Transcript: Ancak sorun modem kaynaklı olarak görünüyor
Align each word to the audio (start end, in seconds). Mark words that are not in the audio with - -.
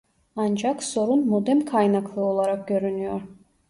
Ancak 0.35 0.83
sorun 0.83 1.27
modem 1.27 1.65
kaynaklı 1.65 2.23
olarak 2.25 2.67
görünüyor 2.67 3.21